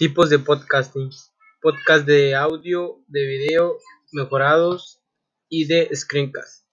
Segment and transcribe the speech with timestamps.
[0.00, 1.10] Tipos de podcasting.
[1.60, 3.76] Podcast de audio, de video,
[4.12, 4.98] mejorados
[5.50, 6.64] y de screencast.